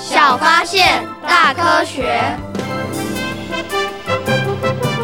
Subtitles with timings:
[0.00, 2.20] 小发现，大科学。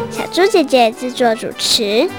[0.09, 2.09] 小猪姐姐制作主持。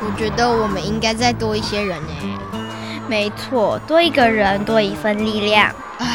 [0.00, 2.08] 我觉得我们应该再多一些人呢。
[3.08, 5.74] 没错，多一个人多一份力量。
[5.98, 6.06] 唉，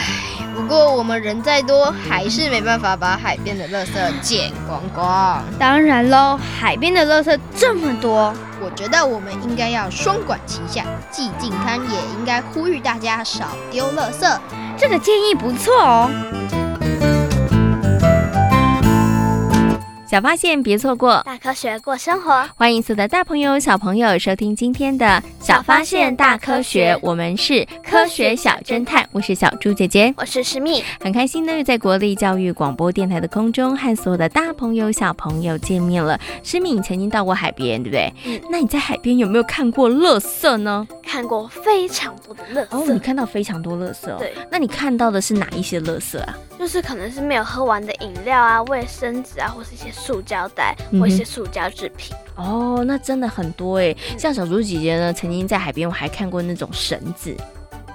[0.56, 3.92] 不过我们人再多，还是没办法把海边的垃圾
[4.22, 5.44] 捡光光。
[5.60, 14.40] 当然喽，海边的垃圾这么多，我觉得我们应该要双管齐下，既净滩也应该呼吁大家少丢垃圾。
[14.78, 16.65] 这个建议不错哦。
[20.16, 22.48] 小发现，别错过大科学过生活。
[22.56, 25.06] 欢迎所有的大朋友、小朋友收听今天的
[25.42, 36.18] 《小发现大科学》，我们是科学小侦探，我是小猪姐姐，我是诗蜜，很开心呢，又在国立教育广播电台的空中和所有的大朋友、小朋友见面了。
[36.44, 38.14] 诗蜜，你曾经到过海边，对不对？
[38.24, 38.42] 嗯。
[38.50, 40.88] 那你在海边有没有看过垃圾呢？
[41.06, 42.78] 看过非常多的垃圾。
[42.78, 44.16] 哦，你看到非常多垃圾哦。
[44.18, 44.34] 对。
[44.50, 46.38] 那你看到的是哪一些垃圾啊？
[46.58, 52.16] 就是可能是没有喝完的饮料啊、卫生纸啊，或是一些塑胶袋或一些塑胶制品。
[52.38, 52.46] 嗯。
[52.46, 53.96] 哦，那真的很多哎。
[54.18, 57.36] 像小猪姐姐呢，曾经在海边我还看过那种绳子。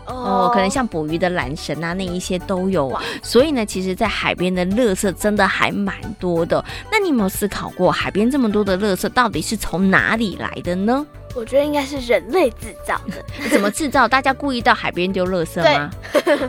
[0.06, 2.92] 哦，哦，可能像捕鱼的缆绳啊，那一些都有。
[3.22, 6.64] 所以呢，其实，在海边的垃圾真的还蛮多的。
[6.90, 11.06] 那你有没有思考过，海边这么多的垃圾到底是从哪里来的呢？
[11.34, 13.24] 我觉得应该是人类制造的。
[13.50, 14.06] 怎么制造？
[14.08, 15.90] 大家故意到海边丢垃圾吗？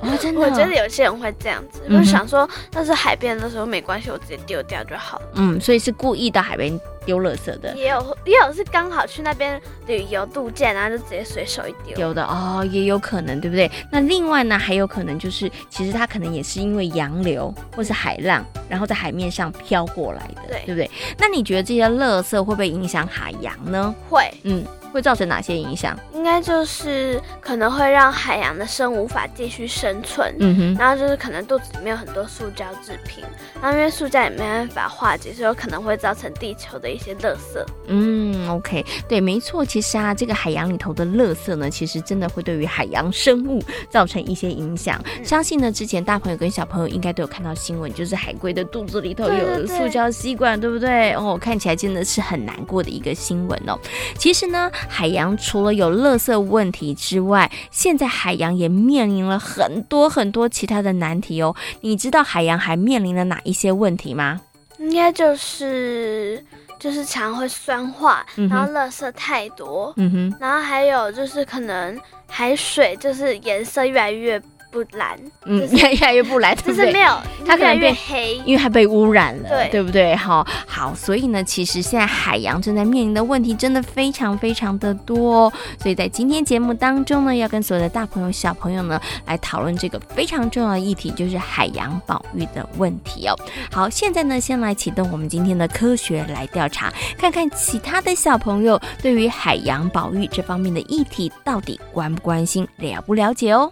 [0.01, 0.41] 哦，真的。
[0.41, 5.25] 我觉得有些人会这样子，嗯、我想说，那是海边的时候没关系，我直接丢掉就好了。
[5.35, 7.73] 嗯，所以是故意到海边丢垃圾的。
[7.75, 11.97] 也有，也有是刚好去那边旅游度假，然后就直接随手一丢。
[11.97, 13.69] 有的哦，也有可能，对不对？
[13.91, 20.89] 那另外呢，还有可能就是，其实它可能也是因为洋流或是海浪，然后在海面上飘过来的，对，对不对？
[21.17, 23.93] 那你觉得这些垃圾会不会影响海洋呢？
[24.09, 24.63] 会，嗯。
[24.91, 25.97] 会造成哪些影响？
[26.13, 30.35] 应该就是可能会让海洋的生物无法继续生存。
[30.39, 33.23] 嗯哼，然后就是可能肚子里面有很多塑胶制品，
[33.61, 37.65] 然后因为塑胶也没办法化解，所以有可能会造成地球的一些垃圾。
[37.87, 39.65] 嗯，OK，对，没错。
[39.65, 45.01] 其实啊，这个海洋里头的垃圾呢，其实真的会对于海洋生物造成一些影响。
[45.17, 51.13] 嗯、相信呢，之前大朋友跟小朋友应该都有看到新闻，就是海龟的肚子里头有塑胶吸管，对不对？
[51.13, 53.79] 哦，看起来真的是很难过的一个新闻哦。
[54.17, 54.69] 其实呢。
[54.87, 61.55] 海洋除了有垃圾问题之外，现在海洋也面临了很多很多其他的难题哦。
[61.81, 64.41] 你知道海洋还面临了哪一些问题吗？
[64.79, 66.43] 应该就是
[66.79, 74.41] 就是常会酸化，然后垃圾太多，嗯哼，然后还有就是可能海水就是颜色越来越。
[74.71, 80.15] 不蓝，嗯，越越来越不蓝，就是没有，它可能越黑，因为它被污染了，对，对不对？
[80.15, 93.35] 好，好，所以呢，其实现在海洋正在面临的问题真的非常非常的多哦，所以在今天节目当中呢，要跟所有的大朋友小朋友呢来讨论这个非常重要的议题，就是海洋保育的问题哦。
[93.71, 103.71] 好，现在呢，先来启动我们今天的科学来调查，看看其他的小朋友对于海洋保育这方面的议题到底关不关心，了不了解哦。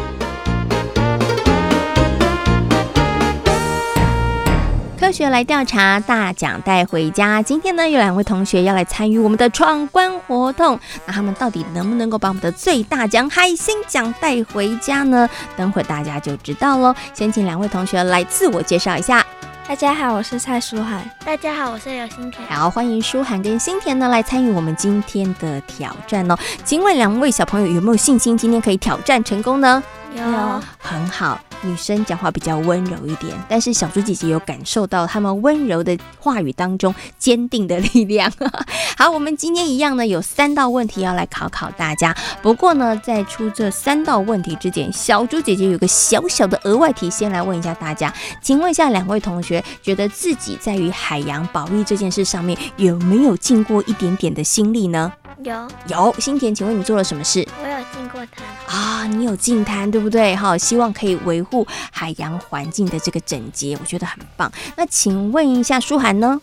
[5.11, 7.41] 科学来调查，大奖带回家。
[7.41, 10.79] 今天呢，有两位同学要来参与我们的闯关活动。
[11.05, 15.29] 那他们到底能不能够把我们的最大奖海星奖带回家呢？
[15.57, 16.95] 等会大家就知道喽。
[17.13, 19.21] 先请两位同学来自我介绍一下。
[19.67, 21.03] 大家好，我是蔡舒涵。
[21.25, 22.47] 大家好，我是刘新田。
[22.47, 26.37] 好，欢迎舒涵跟新田呢来参与我们今天的挑战哦。
[26.63, 29.83] 请问两位小朋友有没有信心今天可以挑战成功呢？
[30.15, 31.39] 有，很好。
[31.63, 38.31] 女生讲话比较温柔一点，但是小猪姐姐有感受到她们温柔的话语当中坚定的力量。
[38.97, 42.15] 好，我们今天一样呢，有三道问题要来考考大家。
[42.41, 48.11] 不过呢，在出这三道问题之前，小猪姐姐有个小小的额外题，先来问一下大家，
[48.41, 55.13] 请问一下两位同学，觉得自己在于海洋保育这件事上面有没有尽过一点点的心力呢？
[55.43, 57.47] 有有，新田，请问你做了什么事？
[57.63, 60.35] 我有进过滩啊，你有进滩，对不对？
[60.35, 64.51] 好，希望可以维护海洋环境的这个整洁，我觉得很棒。
[64.75, 66.39] 那请问一下舒涵呢？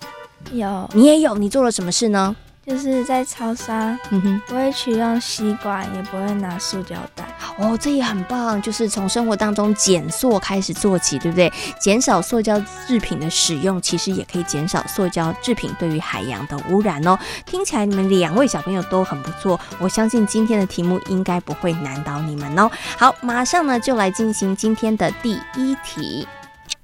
[0.53, 2.35] 有，你也有，你做了什么事呢？
[2.69, 7.25] 就是在超商，嗯哼，不会取用吸管，也不会拿塑胶袋。
[7.57, 11.51] 哦，这也很棒，就是从生活当中减塑开始做起，对不对？
[11.81, 17.19] 减少塑胶制品的使用，其实也可以减少塑胶制品对于海洋的污染哦。
[17.47, 22.71] 听起来你们两位小朋友都很不错，我相信今天的题目应该不会难倒你们哦。
[22.99, 26.29] 好，马上呢就来进行今天的第一题。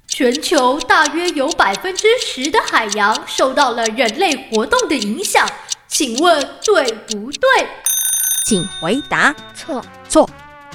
[0.07, 5.45] 全球大约有百分之十的海洋受到了人类活动的影响。
[5.95, 7.69] 请问对不对？
[8.45, 9.33] 请回答。
[9.55, 10.29] 错错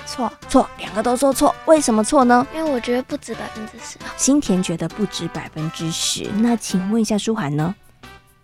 [0.05, 2.47] 错错，两个都说错，为什么错呢？
[2.55, 3.97] 因为我觉得不止百分之十。
[4.15, 7.75] 新田觉得不止百分之十，那请问一下舒涵呢？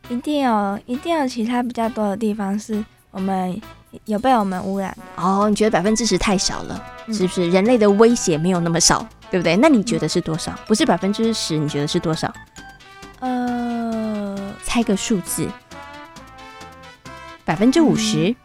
[0.09, 3.57] 一定有，一定有其他比较多的地方是我们
[4.03, 5.23] 有被我们污染的。
[5.23, 7.49] 哦，你觉得百分之十太少了，嗯、是不是？
[7.51, 9.55] 人类的威胁没有那么少，对不对？
[9.55, 10.51] 那你觉得是多少？
[10.67, 12.31] 不是百分之十，你觉得是多少？
[13.21, 15.47] 呃，猜个数字。
[17.55, 18.35] 百分之五十，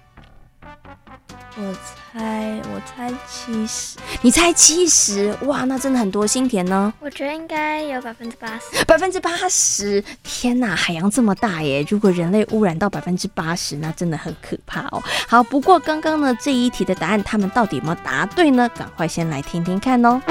[1.56, 1.74] 我
[2.14, 5.36] 猜我猜七十，你猜七十？
[5.46, 6.24] 哇，那真的很多。
[6.24, 6.94] 心田呢？
[7.00, 8.84] 我觉得应该有百分之八十。
[8.84, 10.00] 百分之八十？
[10.22, 11.84] 天哪，海洋这么大耶！
[11.90, 15.02] 如果人类污染到百分之八十，那真的很可怕哦。
[15.26, 18.70] 好，不过刚刚呢这一题的答案，他们到底有没有答对呢？
[18.76, 20.22] 赶快先来听听看哦。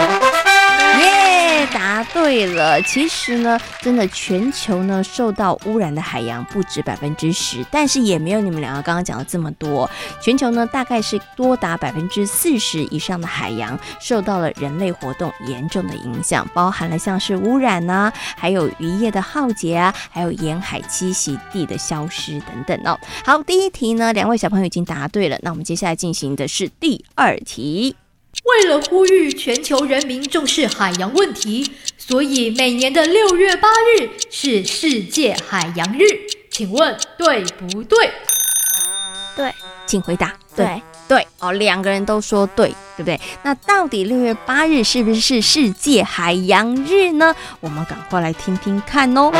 [1.68, 2.82] 答对了。
[2.84, 9.90] 其实呢，真的全球呢受到污染的海洋不止百分之十，但是也没有你们两个刚刚讲的这么多。
[10.22, 23.00] 全球呢大概是多达百分之四十以上的海洋受到了人类活动严重的影响，包含了像是污染啊，还有渔业的浩劫啊，还有沿海栖息地的消失等等哦。
[23.24, 27.96] 好，第一题呢，两位小朋友已经答对了，那我们接下来进行的是第二题。
[28.50, 36.04] 为了呼吁全球人民重视海洋问题，所以每年的六月八日是世界海洋日。
[36.50, 38.12] 请问对不对？
[39.36, 39.54] 对，
[39.86, 40.34] 请回答。
[40.56, 42.68] 对对，对哦，两个人都说对，
[42.98, 43.20] 对不对？
[43.44, 47.34] 那到底六月八日是不是世界海洋日呢？
[47.62, 49.32] 我们赶快来听听看哦。
[49.34, 49.40] 耶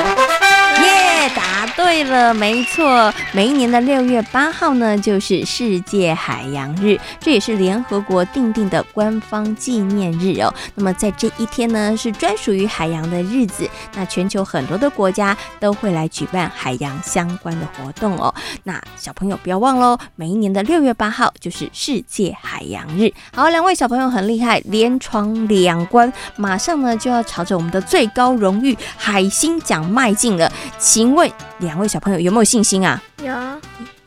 [0.82, 10.54] ，yeah, 答对了，没错，每一年的六月八号呢，就是世界海洋日，这也是联合国订定的官方纪念日哦。
[10.76, 18.34] 那么在这一天呢，是专属于海洋的日子，那全球很多的国家都会来举办海洋相关的活动哦。
[18.64, 23.12] 那小朋友不要忘喽，每一年的六月八号就是世界海洋日。
[23.34, 30.52] 好，两位小朋友很厉害，连闯两关，马上呢就要朝着我们的最高荣誉海星奖迈进了。
[30.78, 31.30] 请问
[31.60, 33.02] 两位小朋友有没有信心啊？
[33.24, 33.34] 有，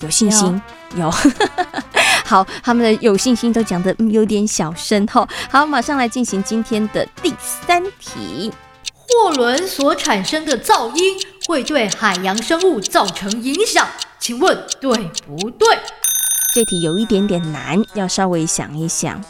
[0.00, 0.60] 有信心，
[0.96, 1.04] 有。
[1.04, 1.12] 有
[2.24, 5.28] 好，他们的有信心都讲得有点小声吼。
[5.50, 8.52] 好，马上来进行今天的第三题。
[9.08, 13.86] 货轮所产生的噪音会对海洋生物造成影响，
[14.18, 15.78] 请问对不对？
[16.54, 19.22] 这题有一点点难，要稍微想一想。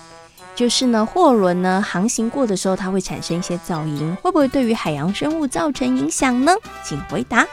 [0.54, 6.52] 就是呢，货轮呢航行过的时候，它会产生一些噪音，会不会对于海洋生物造成影响呢？
[6.84, 7.46] 请回答。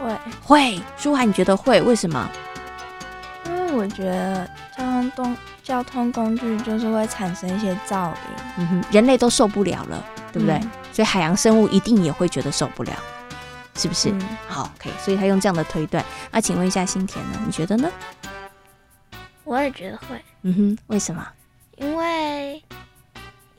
[0.00, 1.80] 会会，舒涵你觉得会？
[1.82, 2.28] 为什么？
[3.46, 8.16] 因为我觉得交通工交通工具就是会产生一些噪音，
[8.58, 10.56] 嗯哼，人类都受不了了，对不对？
[10.56, 12.92] 嗯、所以海洋生物一定也会觉得受不了，
[13.74, 14.10] 是不是？
[14.10, 16.04] 嗯、好，OK，所以他用这样的推断。
[16.30, 17.38] 那请问一下新田呢？
[17.46, 17.90] 你觉得呢？
[19.44, 20.22] 我也觉得会。
[20.42, 21.26] 嗯哼，为什么？
[21.76, 22.62] 因为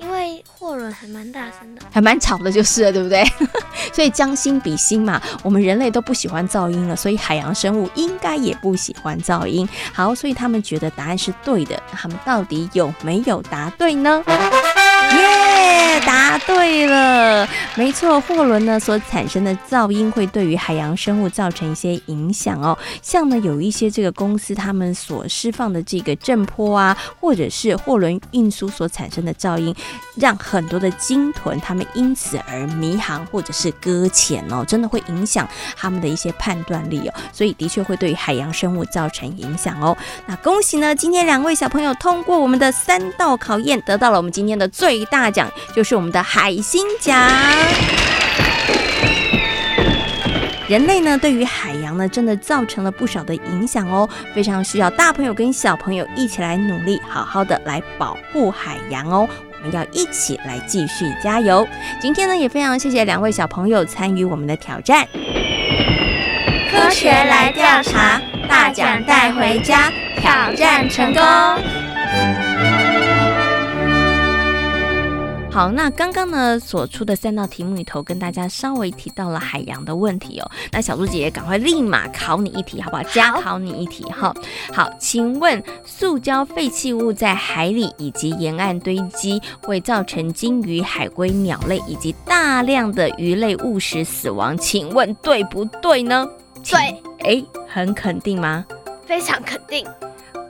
[0.02, 3.24] 因为货轮还蛮大声的，还蛮吵的，就是了，对不对？
[3.94, 9.68] 所以将心比心嘛，我们人类都不喜欢噪音了，所以海洋生物应该也不喜欢噪音。
[9.94, 14.24] 好，所以他们觉得答案是对的，他们到底有没有答对呢？
[14.28, 17.48] 耶，答对了，
[17.78, 22.78] 没错，货轮呢所产生的噪音会对于海洋生物造成一些影响哦。
[23.02, 29.74] 像呢有一些这个公司他们所释放的这个震波啊，或者是货轮运输所产生的噪音，
[30.16, 35.48] 让很多的鲸豚他们因此而迷航或者是搁浅哦，真的会影响
[35.78, 37.14] 他们的一些判断力哦。
[37.32, 39.98] 所以的确会对于海洋生物造成影响哦。
[40.26, 47.61] 那恭喜呢，今天两位小朋友通过我们的三道考验，得到了我们今天的最大奖，就是我们的海星奖。
[50.68, 59.28] 人类呢，对于海洋呢，真的造成了不少的影响哦，非常需要大朋友跟小朋友一起来努力，好好的来保护海洋哦。
[59.58, 61.68] 我们要一起来继续加油。
[62.00, 65.06] 今天呢，也非常谢谢两位小朋友参与我们的挑战。
[66.72, 69.92] 科学来调查，大奖带回家，
[70.22, 71.22] 挑战成功。
[75.54, 80.50] 好，那刚刚呢所出的三道题目里头，跟大家稍微提到了海洋的问题哦。
[80.72, 83.04] 那小猪姐姐赶快立马考你一题，好不好？
[83.04, 84.34] 加考你一题哈。
[84.74, 96.26] 好，请问塑胶废弃物在海里以及沿岸堆积，会造成鲸鱼、海龟、鸟类以及大量的鱼类误食死亡，请问对不对呢？
[96.64, 96.80] 对。
[97.26, 98.66] 哎，很肯定吗？
[99.06, 99.86] 非常肯定。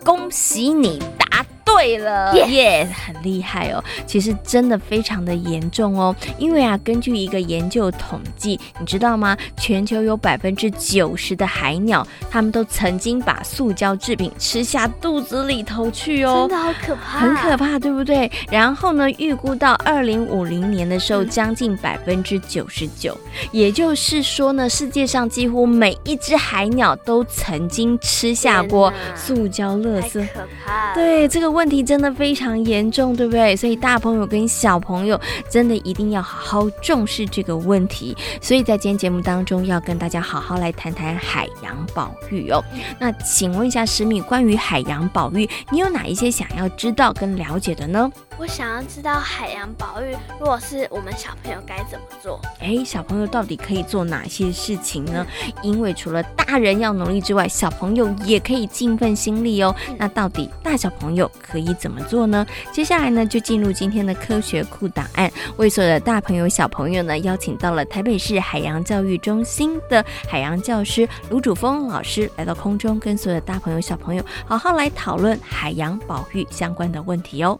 [0.05, 1.43] 恭喜你答。
[1.75, 3.83] 对了，耶、yeah，很厉害哦。
[4.05, 9.35] 其实真的非常的严重哦，因为啊，根据一个研究统计，你知道吗？
[9.57, 18.31] 全球有百分之九十的海鸟，它们都曾经把塑胶制品吃下肚子里头去哦，真的好可怕，很可怕，对不对？
[18.51, 23.17] 然后呢，预估到二零五零年的时候，将近百分之九十九，
[23.51, 30.93] 也就是说呢，世界上几乎每一只海鸟都曾经吃下过塑胶垃圾，可怕。
[30.93, 31.60] 对这个问。
[31.61, 33.55] 问题真的非常严重，对不对？
[33.55, 38.17] 所以大朋友跟小朋友真的一定要好好重视这个问题。
[38.41, 42.63] 所以在今天节目当中，要跟大家好好来谈谈海洋保育哦。
[42.97, 48.11] 那请问一下石敏，关于海洋保育，你有哪一些想要知道跟了解的呢？
[48.41, 52.41] 我想要知道海洋保育，如果是我们小朋友该怎么做？
[52.59, 55.23] 哎，小朋友到底可以做哪些事情呢？
[55.61, 59.75] 因为除了大人要努力之外，小朋友也可以尽份心力哦。
[59.95, 62.43] 那到底大小朋友可以怎么做呢？
[62.71, 77.59] 接下来呢，就进入今天的科学库档案，为所有的大朋友小朋友呢，邀请到了台北市海洋教育中心的海洋教师卢主峰老师来到空中，跟所有的大朋友小朋友好好来讨论海洋保育相关的问题哦。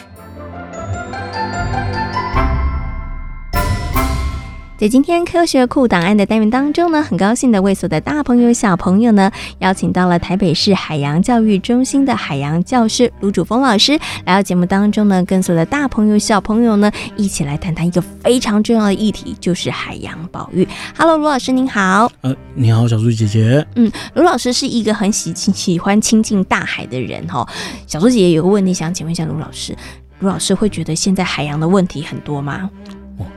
[4.81, 13.91] 在今天科学库档案的单元当中呢，很高兴的为所有的大朋友小朋友呢，邀请到了台北市海洋教育中心的海洋教师卢主峰老师
[14.25, 20.67] 来到节目当中呢，跟所有的大朋友小朋友呢一起来谈谈一个非常重要的议题，就是海洋保育。
[20.97, 22.11] Hello，卢老师您好。
[22.21, 23.63] 呃，你好，小猪姐姐。
[23.75, 27.47] 嗯，卢老师是一个很喜喜欢亲近大海的人哈。
[27.85, 29.77] 小猪姐姐有个问题想请问一下卢老师，
[30.21, 32.67] 卢老师会觉得现在海洋的问题很多吗？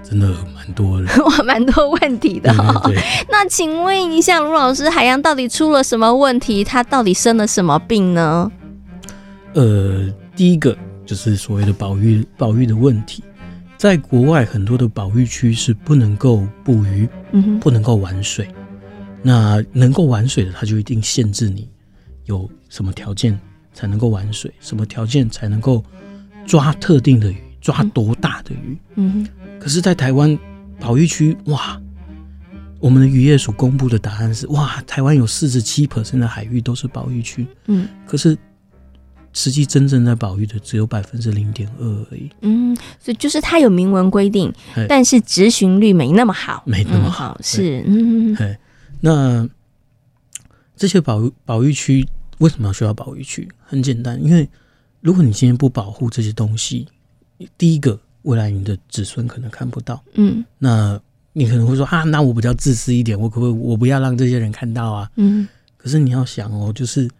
[0.02, 2.80] 真的蛮多的， 哇，蛮多问题的哦。
[2.84, 3.04] 对对对。
[3.30, 6.62] 那请问一下卢老师，海洋到底出了什么问题？
[6.62, 8.50] 他到底生了什么病呢？
[9.54, 10.76] 呃，第一个
[11.06, 13.22] 就是所谓的保育保育的问题，
[13.76, 18.48] 在国外很多的保育区是不能够捕鱼，嗯哼，不能够玩水。
[19.22, 21.68] 那能够玩水的，他就一定限制你
[22.26, 23.38] 有什么条件
[23.72, 25.82] 才能够玩水，什么条件才能够
[26.46, 27.36] 抓特定的鱼。
[27.64, 28.76] 抓多大的鱼？
[28.96, 29.28] 嗯哼。
[29.61, 30.38] 可是，在台湾
[30.78, 31.80] 保育区，哇，
[32.78, 37.46] 我们的渔业署公布的答案是，哇，台湾有四十七 percent 的海域都是保育区。
[37.66, 37.88] 嗯。
[38.06, 38.37] 可是，
[39.32, 42.30] 实际真正在保育的只有百分之零点二而已。
[42.42, 44.52] 嗯，所以就是它有明文规定，
[44.87, 47.34] 但是执行率没那么好，没那么好。
[47.38, 48.37] 嗯、是，嗯。
[48.37, 48.56] 嘿，
[49.00, 49.49] 那
[50.76, 52.06] 这些保保育区
[52.38, 53.49] 为什么要需要保育区？
[53.64, 54.49] 很简单，因为
[55.00, 56.87] 如果你今天不保护这些东西。
[57.58, 61.00] 第一个，未来你的子孙可能看不到，嗯，那
[61.33, 65.11] 你可能会说啊，那我比较自私一点，我可不可以我不要让这些人看到啊？
[65.16, 67.11] 嗯，可是你要想哦，就是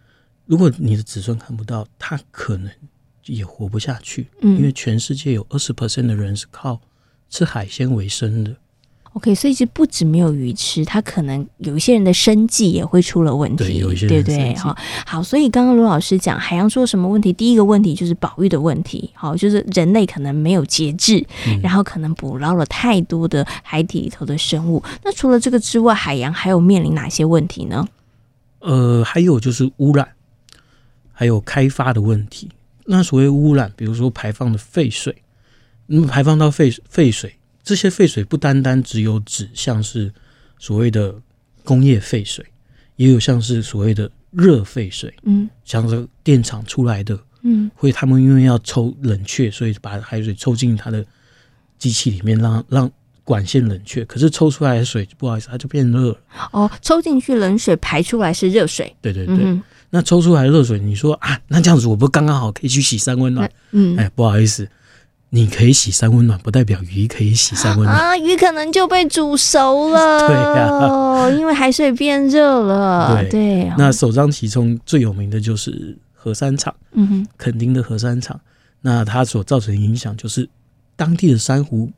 [0.47, 2.71] 如果你的子孙看不到，他可能
[3.27, 6.81] 也活不下去，嗯，因为全世界有二十 percent 的人是靠
[7.31, 8.55] 吃海鲜为生的。
[9.14, 14.54] OK，所以就不止没有鱼吃，它可能有一些人的生计也会出了问题，对，有一些人对不对？
[14.56, 17.33] 好，好，所以刚刚卢老师讲海洋说什么问题？
[17.33, 24.83] 第一个问题就是保育的问题，好，就是人类可能没有节制，嗯、然后可能捕捞了太多的海底里头的生物。
[25.04, 27.87] 那除了这个之外，海洋还有面临哪些问题呢？
[28.59, 30.09] 呃，还有就是污染，
[31.12, 32.49] 还有开发的问题。
[32.87, 35.14] 那所谓污染，比如说排放的废水，
[35.87, 40.12] 那么排放到废废水，这些废水不单单只有指像是
[40.59, 41.14] 所谓的
[41.64, 42.44] 工业废水，
[42.97, 51.04] 也有像是所谓的热废水，嗯，像是电厂出来的，嗯，会他们因为要抽冷却，所以把海水抽进它的
[51.78, 52.90] 机器里面，让让
[53.25, 56.18] 管线冷却，可是抽出来的水不好意思，它就变热了。
[56.52, 58.94] 哦，抽进去冷水，排出来是热水。
[59.00, 59.37] 对对对。
[59.40, 63.49] 嗯那抽出来的热水，你说啊，那这样子我不刚刚好可以去洗三温暖？
[63.71, 64.68] 嗯，哎，不好意思，
[65.35, 70.21] 你可以洗三温暖，不代表鱼可以洗三温暖啊，鱼可能就被煮熟了。
[70.29, 73.21] 对呀、啊，因为海水变热了。
[73.21, 78.41] 对，对那首当其冲最有名的就是核三厂，嗯哼，垦丁的核三厂，
[78.81, 80.49] 那它所造成的影响就是
[80.95, 81.91] 当地的珊瑚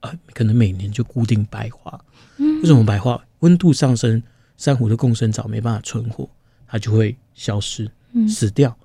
[0.00, 1.96] 啊、呃，可能每年就固定白化。
[2.38, 3.22] 嗯，为什么白化？
[3.38, 4.20] 温度上升，
[4.56, 6.28] 珊瑚的共生藻没办法存活。
[6.66, 7.88] 它就会消失，
[8.28, 8.76] 死掉。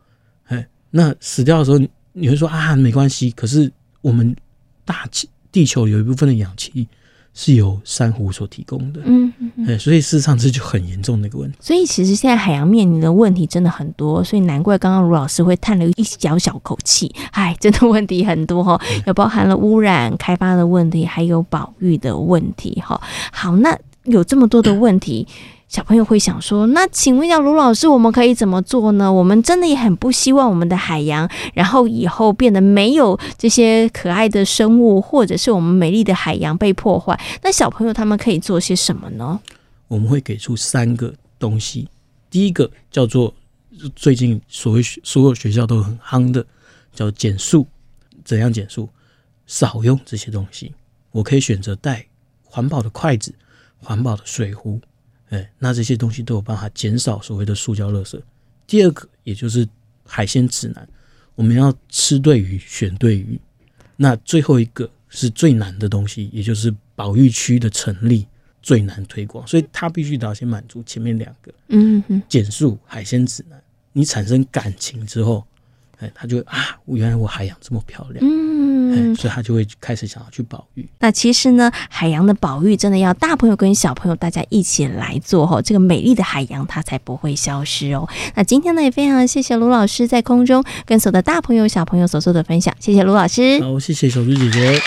[0.46, 1.80] 哎、嗯，那死掉的时候，
[2.14, 3.32] 你会说啊，没关系。
[3.32, 3.72] 可是
[4.06, 4.36] 我们
[4.86, 6.88] 大气地球有一部分的氧气
[7.34, 9.02] 是由珊瑚所提供的。
[9.04, 9.80] 嗯嗯嗯。
[9.80, 11.58] 所以事实上这就很严重的一个问题。
[11.60, 17.12] 所以其实现在海洋面临的问题真的很多，所以难怪刚刚卢老师会叹了一小小口气。
[17.32, 22.80] 哎，真的问题很多哈，也包含了污染、开发的问题，还有保育的问题。
[22.86, 25.28] 哈，好，那有这么多的问题。
[25.68, 29.12] 小朋友会想说：“那请问一下卢老师，我们可以怎么做呢？
[29.12, 37.20] 我们真的也很不希望我们的海洋，然后以后变得没有这些可爱的生物，或者是我们美丽的海洋被破坏。
[37.42, 39.40] 那小朋友他们可以做些什么呢？”
[39.88, 41.88] 我们会给出三个东西。
[42.30, 43.34] 第一个叫做
[43.96, 46.46] 最近所谓所有学校都很夯的，
[46.94, 47.66] 叫减塑。
[48.24, 48.88] 怎样减塑？
[49.48, 50.74] 少用这些东西。
[51.12, 52.06] 我可以选择带
[52.44, 53.34] 环保的筷子、
[53.78, 54.80] 环保的水壶。
[55.30, 58.20] 哎，那这些东西都有办法减少所谓的塑胶垃圾。
[58.68, 59.68] 第二个，也就是
[60.06, 60.88] 海鲜指南，
[61.36, 63.40] 我们要吃对鱼，选对鱼。
[63.96, 68.28] 那最后一个是最难的东西，也就是保育区的成立
[68.62, 71.54] 最难推广，所以它必须得要先满足前面两个。
[71.70, 73.62] 嗯哼，减塑海鲜指南，
[73.94, 75.46] 你产生感情之后。
[76.00, 80.88] 哎，他就啊，原来我海洋这么漂亮，嗯，所以他就会开始想要去保育。
[81.00, 88.08] 那其实呢，海洋的保育真的要大朋友跟小朋友大家一起来做哦，这个美丽的海洋它才不会消失哦。
[88.36, 93.62] 那今天呢，也非常谢谢卢老师在空中跟所有的大朋友小朋友所做的分享，谢谢卢老师。
[93.62, 94.82] 好，谢谢小猪姐姐。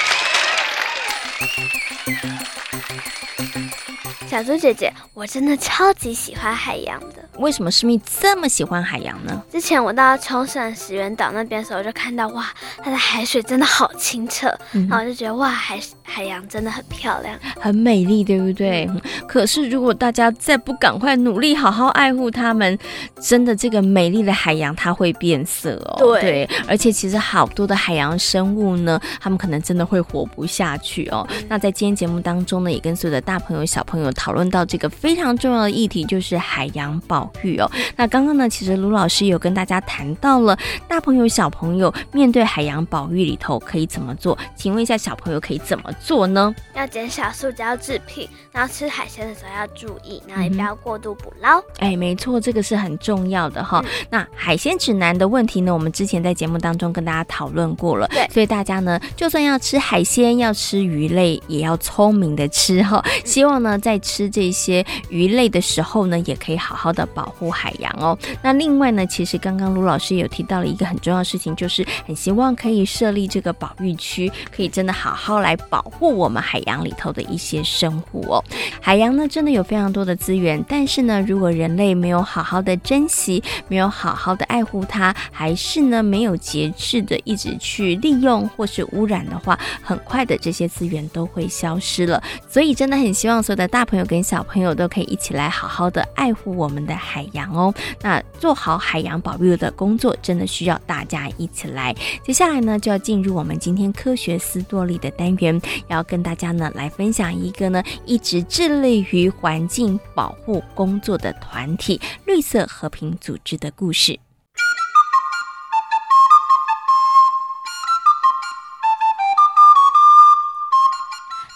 [4.29, 7.27] 小猪姐姐，我真的超级喜欢海洋的。
[7.39, 9.43] 为什么诗蜜这么喜欢海洋呢？
[9.51, 12.47] 之前我到冲绳石垣岛那边的时候，就看到哇，
[12.83, 18.85] 它的海水真的好清澈，嗯、然后我就觉得哇，海海洋真的很漂亮，很美丽，对不对？
[18.91, 22.79] 嗯、可是如果大家再不赶快努力好好爱护它们，
[23.19, 25.97] 真的这个美丽的海洋它会变色哦。
[25.99, 31.27] 对，对，而且其实好多的海洋生物呢，它们可能真的会活不下去哦。
[31.31, 34.13] 嗯、那在今天节目当中呢，也跟所有的大朋友小朋友。
[34.19, 37.71] 讨论到这个非常重要的议题，就是海洋保育哦。
[37.95, 44.37] 那刚刚呢，其实卢老师有跟大家谈到了大朋友小朋友面对海洋保育里头可以怎么做？
[44.57, 46.53] 请问一下，小朋友可以怎么做呢？
[46.75, 51.63] 要减少塑胶制品，然后吃海鲜的时候要注意，然后也不要过度捕捞。
[51.79, 53.81] 哎，没错，这个是很重要的哈。
[53.85, 58.09] 嗯、那海鲜指南的问题呢，我们之前在节目当中跟大家讨论过了。
[58.09, 63.05] 对，所以大家呢，就算要吃海鲜，要吃鱼类，也要聪明的吃哈。
[63.25, 68.19] 希望呢，在吃这些鱼类的时候呢，也可以好好的保护海洋哦。
[68.43, 78.43] 那另外呢，其实刚刚卢老师有提到了一个很重要的事情，就是很希望可以设立这个保育区，可以真的好好来保护我们海洋里头的一些生物哦。
[78.81, 92.23] 海洋呢，真的有非常多的资源，但是呢，如果人类没有好好的珍惜，没有好好的爱护它，还是呢没有节制的一直去利用或是污染的话，很快的这些资源都会消失了。
[92.49, 97.75] 所以真的很希望所有的大朋友有跟小朋友都可以一起来好好的爱护我们的海洋哦。
[98.01, 101.95] 那做好海洋保育的工作，真的需要大家一起来。
[102.23, 114.19] 接下来呢，就要进入我们今天科学思多利的单元，要跟大家呢来分享一个呢一直致力于环境保护工作的团体——绿色和平组织的故事。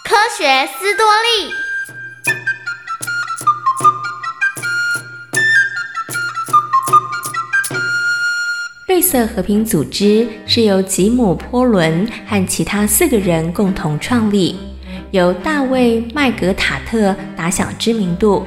[0.03, 1.72] 科学思多利。
[9.03, 14.55] 色和平组织是由吉姆·波伦和其他四个人共同创立，
[15.11, 18.45] 由大卫·麦格塔特打响知名度。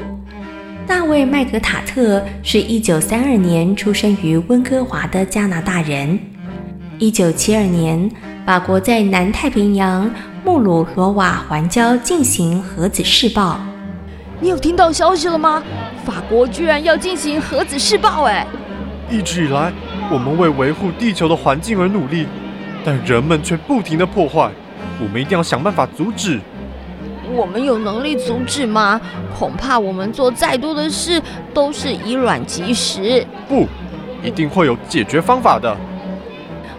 [0.86, 6.18] 大卫·麦格塔特是一九三二年出生于温哥华的加拿大人。
[6.98, 8.10] 一九七二年，
[8.46, 10.10] 法国在南太平洋
[10.42, 13.60] 穆鲁罗瓦环礁进行核子试爆。
[14.40, 15.62] 你有听到消息了吗？
[16.04, 18.24] 法国居然要进行核子试爆！
[18.24, 18.46] 哎，
[19.10, 19.72] 一直以来，
[20.08, 22.26] 我们为维护地球的环境而努力，
[22.84, 24.50] 但人们却不停地破坏。
[25.02, 26.40] 我们一定要想办法阻止。
[27.34, 29.00] 我们有能力阻止吗？
[29.36, 31.20] 恐怕我们做再多的事
[31.52, 33.26] 都是以卵击石。
[33.48, 33.66] 不，
[34.22, 35.76] 一定会有解决方法的。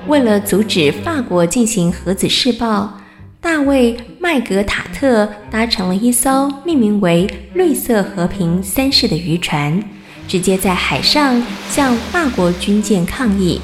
[0.08, 2.98] 为了阻止法国进行核子试爆，
[3.42, 9.84] 大卫·麦格塔特搭乘了一艘命名为“绿色和平三世”的渔船。
[10.28, 13.62] 直接在海上向法国军舰抗议。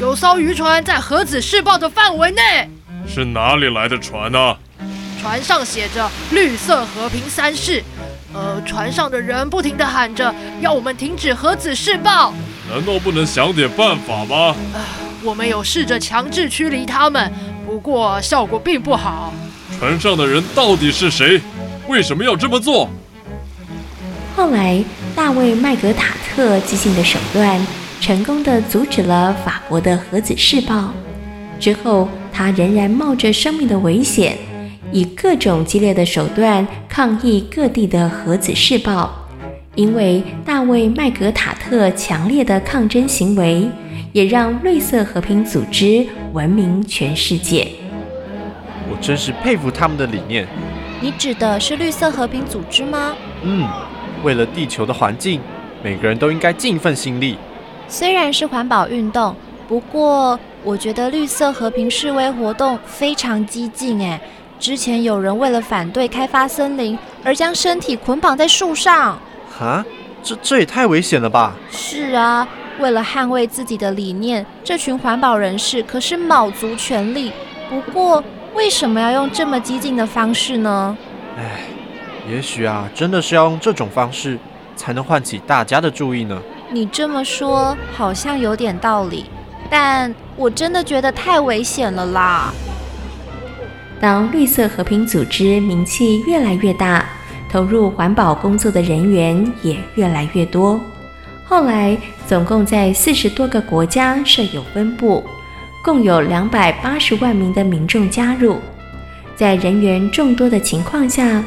[0.00, 2.68] 有艘渔船在核子试爆的范围内。
[3.06, 4.56] 是哪里来的船呢？
[5.20, 7.82] 船上写着“绿色和平三世”。
[8.32, 12.32] 呃，船上的人不停地喊着要我们停止核子试爆。
[12.70, 14.54] 难道不能想点办法吗？
[14.74, 14.80] 呃，
[15.24, 17.32] 我们有试着强制驱离他们，
[17.66, 19.32] 不过效果并不好。
[19.78, 21.40] 船上的人到底是谁？
[21.88, 22.88] 为什么要这么做？
[24.36, 24.84] 后来，
[25.18, 27.60] 大卫·麦格塔特激进的手段，
[28.00, 30.94] 成功的阻止了法国的核子试爆。
[31.58, 34.38] 之后，他仍然冒着生命的危险，
[34.92, 39.12] 以各种激烈的手段抗议各地的核子试爆。
[39.74, 43.68] 因为大卫·麦格塔特强烈的抗争行为，
[44.12, 47.66] 也让绿色和平组织闻名全世界。
[48.88, 50.46] 我真是佩服他们的理念。
[51.00, 53.16] 你指的是绿色和平组织吗？
[53.42, 53.68] 嗯。
[54.22, 55.40] 为了地球的环境，
[55.82, 57.36] 每个人都应该尽一份心力。
[57.86, 59.34] 虽然是环保运动，
[59.66, 64.02] 不过我觉得绿色和平示威活动非常激进。
[64.02, 64.20] 哎，
[64.58, 69.18] 之前有人为了反对开发森林而将身体捆绑在树上。
[69.50, 69.84] 哈，
[70.22, 71.54] 这这也太危险了吧？
[71.70, 72.46] 是啊，
[72.78, 77.32] 为了捍卫自己的理念，这群环保人士可是卯足全力。
[77.70, 78.22] 不过，
[78.54, 80.96] 为什么要用这么激进的方式呢？
[81.38, 81.60] 唉。
[82.30, 84.38] 也许啊，真的是要用这种方式
[84.76, 86.40] 才能唤起大家的注意呢。
[86.70, 89.24] 你这么说好像有点道理，
[89.70, 92.52] 但我真的觉得太危险了啦。
[94.00, 97.06] 当绿色和平组织名气越来越大，
[97.50, 100.78] 投入环保工作的人员也越来越多。
[101.44, 105.24] 后来，总共在四十多个国家设有分部，
[105.82, 108.58] 共有两百八十万名的民众加入。
[109.34, 111.42] 在人员众多的情况下，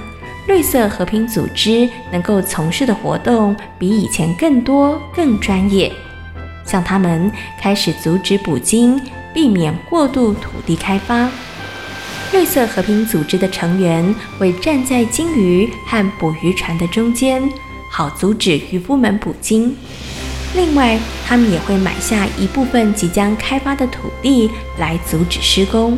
[0.52, 5.90] 绿色和平组织能够从事的活动比以前更多、更专业，
[6.66, 9.02] 像他们开始阻止捕鲸，
[9.34, 11.30] 避免过度土地开发。
[12.34, 17.42] 绿色和平组织的成员会站在鲸鱼和捕鱼船的中间，
[17.90, 19.74] 好阻止渔夫们捕鲸。
[20.54, 25.98] 另外，他们也会买下一部分即将开发的土地来阻止施工。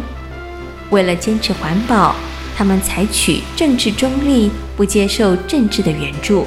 [0.91, 2.15] 为了坚持环保。
[2.55, 6.45] 他们采取政治中立，不接受政治的援助。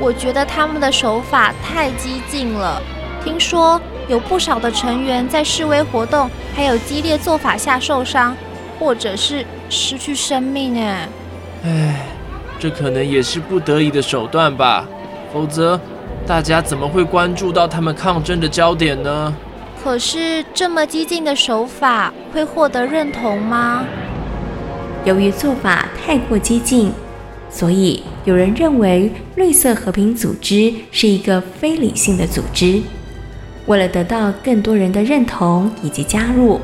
[0.00, 2.80] 我觉得他们的手法太激进了。
[3.22, 8.36] 听说有不少的成员在示威活动还有激烈做法下受伤，
[8.78, 10.78] 或者是失去生命。
[10.78, 11.08] 哎，
[11.64, 12.06] 唉，
[12.58, 14.86] 这可能也是不得已的手段吧。
[15.32, 15.80] 否则，
[16.26, 19.34] 大家怎么会关注到他们抗争的焦点呢？
[19.82, 23.84] 可是这么激进的手法会获得认同吗？
[25.04, 26.90] 由于做法太过激进，
[27.50, 32.80] 所以有人认为绿色和平组织是一个非理性的组织。
[33.66, 36.60] 为了得到更多人的认同以及加入，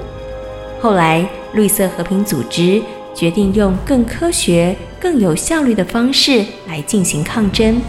[0.80, 2.82] 后来绿色和平组织
[3.14, 7.80] 决定用更科学、更有效率的方式来进行抗争。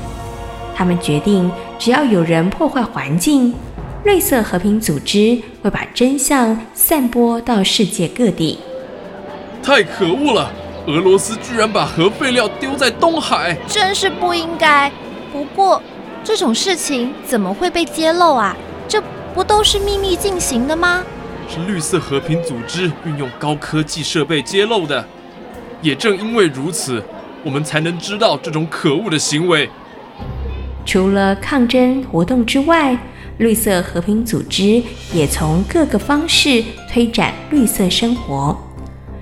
[0.75, 3.53] 他们决定，只要有人破坏环境，
[4.03, 8.57] 绿色和平组织会把真相散播到世界各地。
[9.63, 10.52] 太可恶了！
[10.88, 14.91] 俄罗斯居然把核废料丢在东海，真是不应该。
[15.32, 15.82] 不过，
[16.24, 18.56] 这种事情怎么会被揭露啊？
[18.88, 19.02] 这
[19.34, 21.04] 不都是秘密进行的吗？
[21.47, 25.06] 是绿色和平组织运用高科技设备揭露的。
[25.82, 27.04] 也正因为如此，
[27.43, 29.69] 我们才能知道这种可恶的行为。
[30.84, 32.97] 除了抗争活动之外，
[33.38, 34.82] 绿色和平组织
[35.13, 38.58] 也从各个方式推展绿色生活。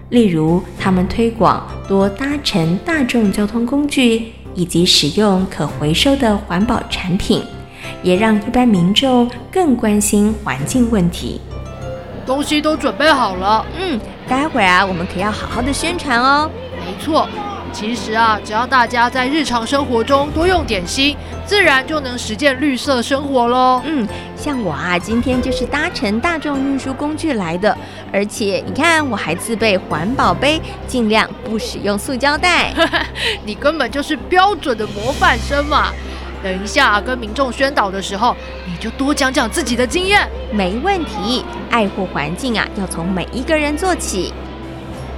[0.09, 7.43] 例如，他们推广多搭乘大众交通工具，以及使用可回收的环保产品，
[8.01, 11.39] 也让一般民众更关心环境问题。
[12.25, 16.49] 东西都准备好了，嗯，待会儿啊，我们可要好好的宣传哦。
[16.85, 17.27] 没错。
[17.71, 21.15] 其实啊，只要大家在日常生活中多用点心，
[21.49, 23.81] 自然就能实践绿色生活喽。
[23.83, 24.07] 嗯，
[24.37, 27.75] 像我啊，今天就是搭乘大众运输工具来的，
[28.13, 32.71] 而且你看，我还自备环保杯，尽量不使用塑胶袋。
[33.43, 35.91] 你根本就是标准的模范生嘛！
[36.43, 38.35] 等一下跟民众宣导的时候，
[38.67, 40.29] 你就多讲讲自己的经验。
[40.53, 44.31] 没问题，爱护环境啊，要从每一个人做起。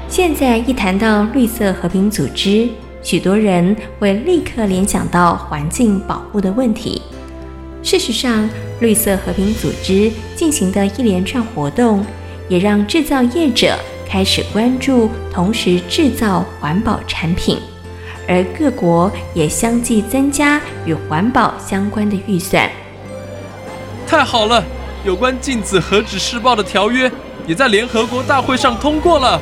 [0.08, 2.70] 现在一谈到绿色和平组织，
[3.04, 7.02] 许多人会立刻联想到环境保护的问题。
[7.84, 8.48] 事实上，
[8.80, 12.06] 绿色和平组织进行的一连串活动，
[12.48, 13.76] 也让制造业者
[14.08, 17.58] 开始关注，同时制造环保产品，
[18.28, 22.70] 而各国也相继增加与环保相关的预算。
[24.06, 24.64] 太好了，
[25.04, 27.12] 有关禁止核子试爆的条约
[27.48, 29.42] 也在联合国大会上通过了。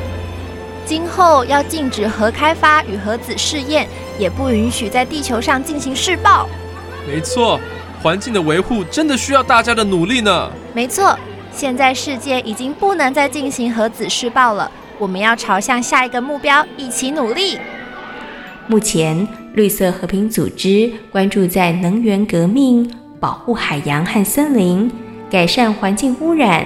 [0.90, 6.50] 今后要禁止核开发与核子试验，也不允许在地球上进行试爆。
[7.08, 7.60] 没错，
[8.02, 10.50] 环境的维护真的需要大家的努力呢。
[10.74, 11.16] 没错，
[11.52, 17.60] 现在世界已经不能再进行核子试爆了，我们要朝向下一个目标一起努力。
[18.66, 24.92] 目前，绿色和平组织关注在能源革命、保护海洋和森林、
[25.30, 26.66] 改善环境污染。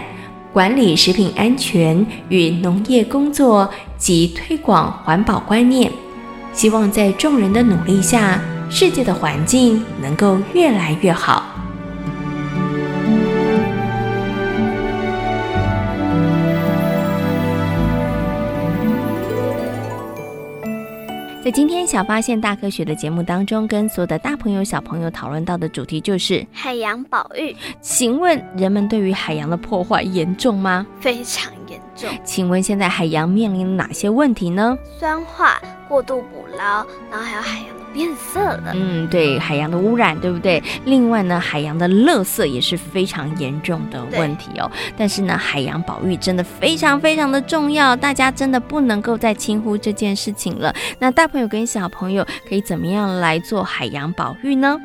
[0.53, 5.91] 管理食品安全与农业工作及推广环保观念，
[6.53, 8.39] 希望在众人的努力下，
[8.69, 11.43] 世界的环境能够越来越好。
[21.43, 27.53] 在今天小发现大科学的节目当中，跟所有的大朋友小朋友讨论到的主题就是海洋保育。
[27.82, 30.88] 请问人们对于海洋的破坏严重吗？
[31.01, 32.10] 非常严重。
[32.23, 34.77] 请问现在海洋面临哪些问题呢？
[34.97, 37.82] 酸化、过度捕捞，然后还有海洋。
[37.93, 40.62] 变色了，嗯，对，海洋的污染，对不对？
[40.86, 44.69] 另外呢，海洋的垃圾也是非常严重的问题哦。
[44.97, 50.73] 但是呢，海洋保育真的非常非常的重要，大家真的不能够再轻忽这件事情了。
[50.99, 54.79] 那大朋友跟小朋友可以怎么样来做海洋保育呢？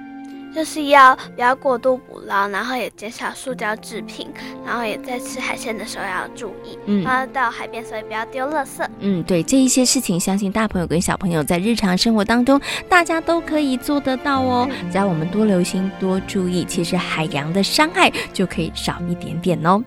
[0.54, 4.28] 就是要不要过度捕捞，然后也减少塑胶制品，
[4.66, 6.78] 然后也在吃海鲜的时候要注意。
[6.87, 8.87] 嗯，然后到海边，所以不要丢垃圾。
[9.00, 14.68] 嗯，对，这一些事情，相信大朋友跟小朋友在日常生活当中，大家都可以做得到哦。
[14.90, 19.82] 只要我们多留心、多注意，其实海洋的伤害就可以少一点点哦。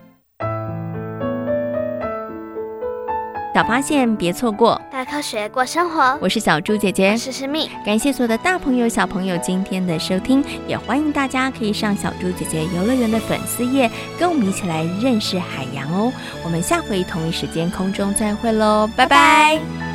[3.54, 4.82] 小发现，别错过。
[4.90, 7.70] 大科学过生活，我是小猪姐姐，我是诗蜜。
[7.86, 16.14] 感谢所有的大朋友、小朋友今天的收听，也欢迎大家可以上小猪姐姐游乐园的粉丝页，跟我们一起来认识海洋哦。
[16.46, 19.58] 我们下回同一时间空中再会喽，拜拜。
[19.58, 19.91] 拜拜。